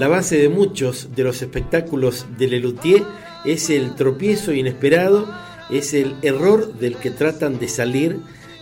[0.00, 3.02] La base de muchos de los espectáculos de Lelutier
[3.44, 5.28] es el tropiezo inesperado,
[5.68, 8.18] es el error del que tratan de salir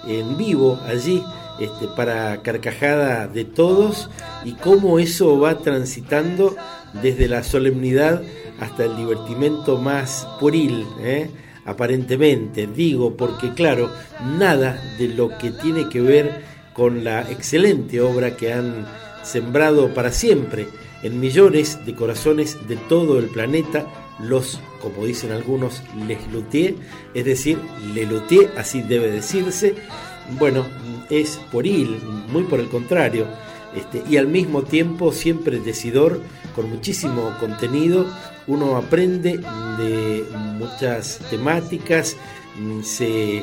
[0.09, 1.23] en vivo allí
[1.61, 4.11] este, para carcajada de todos
[4.45, 6.56] y cómo eso va transitando
[7.05, 8.20] desde la solemnidad
[8.59, 11.30] hasta el divertimento más pueril, ¿eh?
[11.65, 13.93] aparentemente, digo, porque claro,
[14.41, 18.88] nada de lo que tiene que ver con la excelente obra que han
[19.23, 20.66] sembrado para siempre
[21.02, 23.87] en millones de corazones de todo el planeta
[24.20, 26.19] los, como dicen algunos, les
[27.15, 27.59] es decir,
[27.95, 28.07] le
[28.57, 29.74] así debe decirse,
[30.38, 30.66] bueno,
[31.09, 31.88] es por ir,
[32.30, 33.27] muy por el contrario,
[33.77, 36.21] este, y al mismo tiempo siempre decidor,
[36.57, 38.07] con muchísimo contenido,
[38.46, 39.38] uno aprende
[39.79, 40.24] de
[40.59, 42.16] muchas temáticas,
[42.82, 43.43] se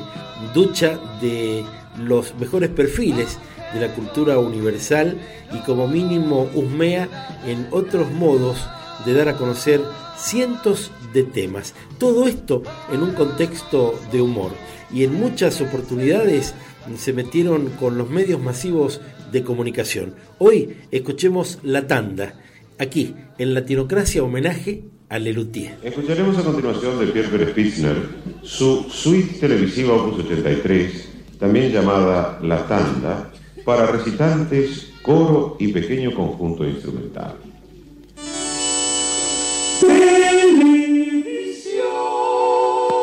[0.54, 1.64] ducha de
[1.98, 3.38] los mejores perfiles
[3.76, 5.18] de la cultura universal
[5.54, 7.08] y como mínimo husmea
[7.46, 8.58] en otros modos
[9.06, 9.82] de dar a conocer
[10.18, 11.76] cientos de temas.
[12.00, 14.52] Todo esto en un contexto de humor
[14.92, 16.54] y en muchas oportunidades
[16.98, 19.02] se metieron con los medios masivos
[19.32, 20.16] de comunicación.
[20.38, 22.40] Hoy escuchemos La Tanda,
[22.80, 25.78] aquí en Latinocracia homenaje a Lelutier.
[25.84, 27.84] Escucharemos a continuación de Pierre Pérez
[28.44, 33.32] su suite televisiva Opus 83, también llamada La Tanda,
[33.66, 37.36] para recitantes, coro y pequeño conjunto instrumental.
[39.82, 40.54] Televisión.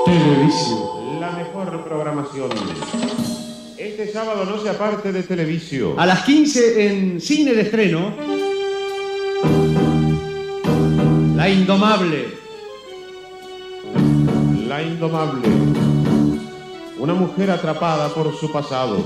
[0.06, 1.20] Televisión.
[1.20, 2.50] La mejor programación.
[3.76, 5.98] Este sábado no se aparte de televisión.
[5.98, 8.14] A las 15 en cine de estreno.
[11.34, 12.28] La Indomable.
[14.68, 15.48] La Indomable.
[17.00, 19.04] Una mujer atrapada por su pasado.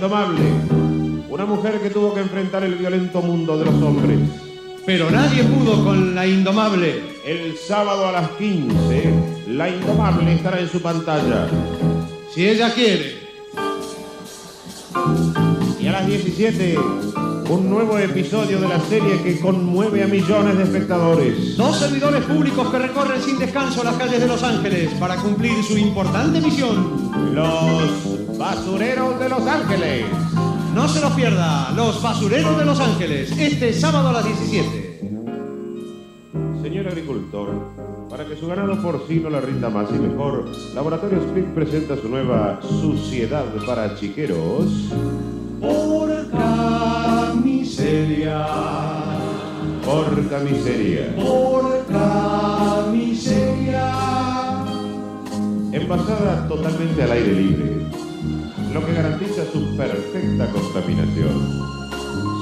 [0.00, 4.18] Indomable, una mujer que tuvo que enfrentar el violento mundo de los hombres.
[4.86, 7.02] Pero nadie pudo con La Indomable.
[7.22, 9.12] El sábado a las 15,
[9.48, 11.46] La Indomable estará en su pantalla.
[12.34, 13.18] Si ella quiere.
[15.78, 16.78] Y a las 17,
[17.50, 21.58] un nuevo episodio de la serie que conmueve a millones de espectadores.
[21.58, 25.76] Dos servidores públicos que recorren sin descanso las calles de Los Ángeles para cumplir su
[25.76, 27.34] importante misión.
[27.34, 30.06] Los basureros de Los Ángeles.
[30.74, 35.00] No se lo pierda, Los basureros de Los Ángeles, este sábado a las 17.
[36.62, 37.50] Señor agricultor,
[38.08, 42.60] para que su ganado porcino le rinda más y mejor, Laboratorio Split presenta su nueva
[42.62, 44.90] Suciedad para Chiqueros.
[45.60, 48.46] Porca miseria.
[49.84, 51.14] Porca miseria.
[51.16, 53.92] Porca miseria.
[55.72, 57.80] Envasada totalmente al aire libre,
[58.72, 61.60] lo que garantiza su perfecta contaminación.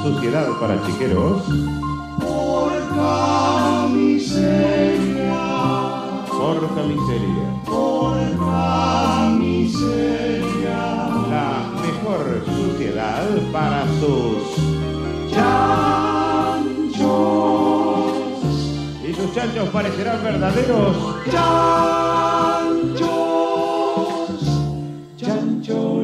[0.03, 1.43] Suciedad para chiqueros.
[2.21, 5.41] Porca miseria.
[6.29, 7.63] Porca miseria.
[7.65, 10.81] Porca miseria.
[11.31, 14.43] La mejor suciedad para sus
[15.31, 16.69] Chanchos.
[19.09, 20.97] y sus chanchos parecerán verdaderos.
[21.31, 22.28] Chanchos.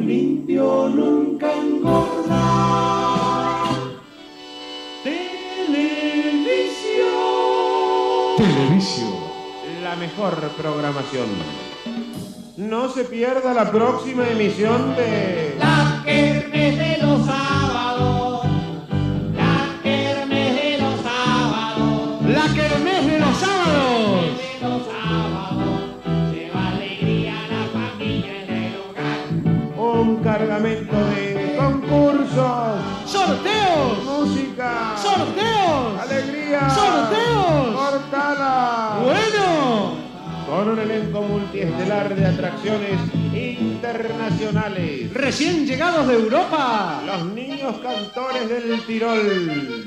[0.06, 2.44] Limpio nunca engorda.
[5.02, 5.84] Televisión.
[8.36, 9.14] Televisión.
[9.82, 11.26] La mejor programación.
[12.56, 16.04] No se pierda la próxima emisión de La
[40.74, 42.98] un elenco multiestelar de atracciones
[43.32, 45.14] internacionales.
[45.14, 47.00] Recién llegados de Europa.
[47.06, 49.86] Los niños cantores del Tirol.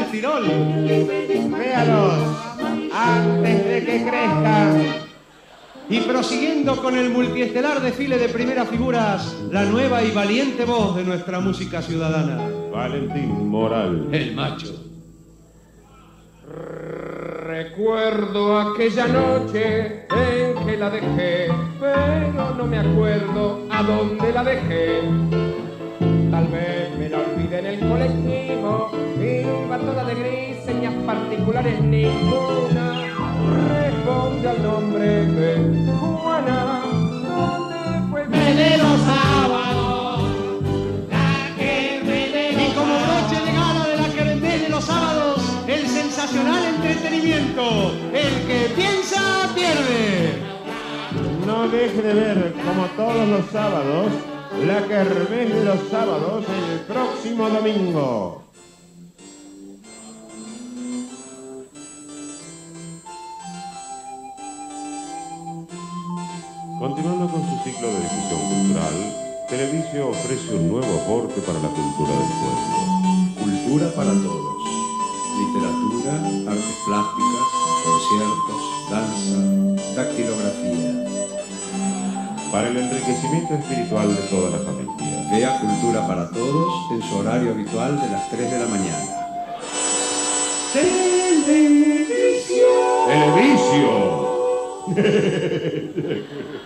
[0.00, 0.44] Del Tirol.
[1.58, 2.14] Véalos
[2.92, 5.00] antes de que crezcan.
[5.88, 11.04] Y prosiguiendo con el multiestelar desfile de primeras figuras, la nueva y valiente voz de
[11.04, 12.40] nuestra música ciudadana.
[12.72, 14.08] Valentín Moral.
[14.12, 14.86] El macho.
[17.46, 21.48] Recuerdo aquella noche en que la dejé,
[21.80, 25.00] pero no me acuerdo a dónde la dejé.
[26.30, 27.18] Tal vez me la
[27.70, 28.90] el colectivo,
[29.20, 33.06] iba toda de gris, señas particulares ninguna.
[33.68, 38.26] Responde al nombre de Juana, ¿dónde fue?
[38.26, 40.22] de los sábados,
[41.10, 42.02] la que
[42.58, 45.38] Y como noche de gala de la Kermés de los sábados,
[45.68, 47.92] el sensacional entretenimiento.
[48.12, 50.42] El que piensa, pierde.
[51.46, 54.10] No deje de ver, como todos los sábados,
[54.58, 58.42] la Kermés los sábados el próximo domingo.
[66.78, 68.94] Continuando con su ciclo de difusión cultural,
[69.48, 72.80] Televisio ofrece un nuevo aporte para la cultura del pueblo.
[73.38, 74.56] Cultura para todos.
[75.38, 76.12] Literatura,
[76.50, 77.46] artes plásticas,
[77.84, 81.09] conciertos, danza, dactilografía.
[82.50, 84.90] Para el enriquecimiento espiritual de toda la familia.
[85.30, 89.20] Vea Cultura para todos en su horario habitual de las 3 de la mañana.
[90.72, 91.20] ¡Televisio!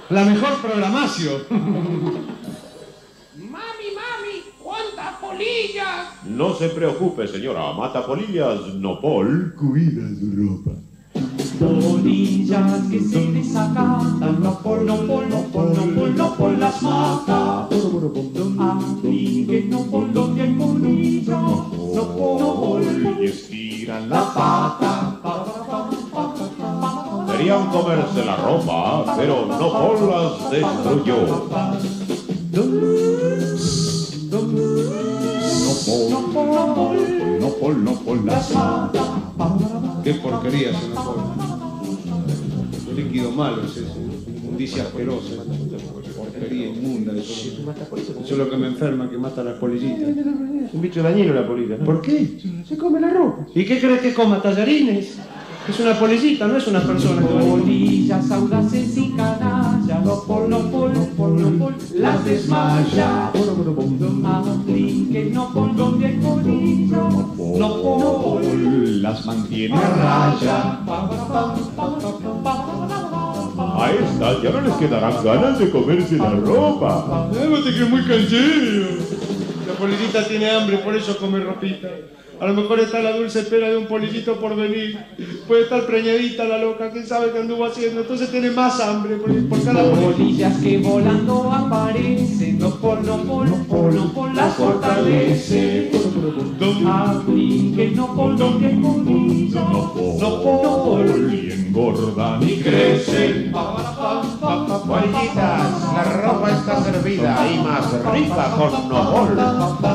[0.08, 1.42] La mejor programación.
[3.36, 6.24] Mami, mami, ¿cuántas polillas?
[6.24, 7.72] No se preocupe, señora.
[7.74, 9.54] Mata polillas, no Paul.
[9.54, 10.78] Cuida su ropa.
[11.58, 16.82] Polillas que se desacatan, no por, no por, no por, no por, no por las
[16.82, 17.68] mata.
[18.58, 22.82] Aplique no por donde hay polillas, no por,
[23.20, 25.20] Y estiran la pata.
[27.30, 31.16] Querían comerse la ropa, pero no Paul las destruyó.
[35.60, 36.10] No por,
[37.40, 38.23] no por, no por las
[40.04, 41.22] Qué porquería se nos pone.
[42.90, 43.86] Un líquido malo es ese,
[44.36, 45.42] inmundicia asquerosa,
[46.14, 47.12] porquería inmunda.
[47.16, 47.32] Eso,
[48.00, 50.10] eso es lo que me enferma, que mata a las polillitas.
[50.10, 51.78] Es un bicho dañino la polilla.
[51.78, 52.38] ¿Por qué?
[52.68, 53.46] Se come la ropa.
[53.54, 54.42] ¿Y qué crees que coma?
[54.42, 55.18] ¿Tallarines?
[55.66, 57.22] Es una polillita, no es una persona.
[57.22, 63.32] Polillas audaces y canallas, no por, no por, no por, no por, las desmaya.
[65.32, 67.13] No por donde hay polillas,
[69.54, 70.80] A raya.
[73.76, 77.30] A estas ya no les quedarán ganas de comerse la ropa.
[77.32, 78.86] Llévate que es muy canchero.
[79.68, 81.88] La polillita tiene hambre, por eso come ropita.
[82.40, 84.98] A lo mejor está la dulce espera de un polillito por venir.
[85.46, 88.00] Puede estar preñadita la loca, quién sabe qué anduvo haciendo.
[88.00, 89.84] Entonces tiene más hambre por, por cada.
[89.94, 95.90] Polillas que volando aparecen, no por, no por, no por, no por, las fortalece.
[96.86, 103.52] Aplique no por donde hay polillas, no por, Y engordan y crecen.
[104.86, 109.34] Polillitas, la ropa está servida y más rica con Nopol.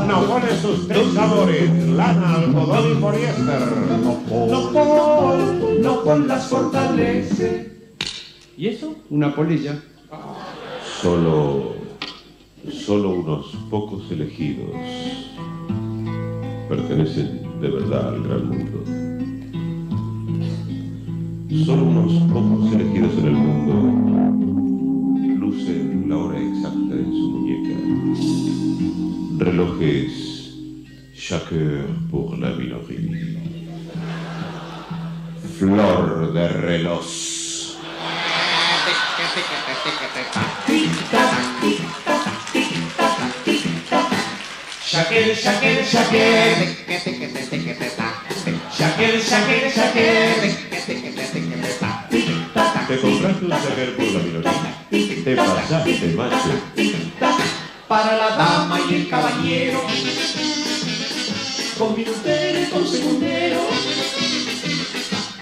[0.08, 3.62] Nopol es sus tres sabores, lana, algodón y poliéster.
[4.02, 7.72] No por, no por las fortalece.
[8.58, 8.96] ¿Y eso?
[9.12, 9.80] Una polilla.
[11.02, 11.76] Solo,
[12.70, 14.72] solo unos pocos elegidos
[16.68, 18.84] pertenecen de verdad al gran mundo.
[21.66, 24.39] Solo unos pocos elegidos en el mundo
[26.10, 27.76] la hora exacta en su muñeca.
[29.46, 30.12] Relojes
[31.16, 33.40] chaque heure pour la minoría.
[35.60, 37.06] Flor de reloj.
[44.92, 46.56] Shaker, shaker, shaker.
[48.78, 50.70] Shaker, shaker, shaker.
[52.88, 54.70] Te compraste un saber por la minoría.
[55.24, 56.38] Te pasaste, macho.
[57.88, 59.82] Para la dama y el caballero.
[61.78, 63.60] Con minutero y con segundero.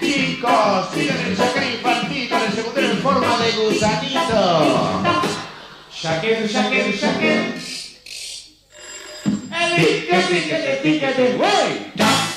[0.00, 5.02] Chicos, miren el shaker infantil con el segundero en forma de gusanito.
[6.02, 7.54] Shaker, shaker, shaker.
[9.60, 12.27] El ticket, ticket, ticket, wey.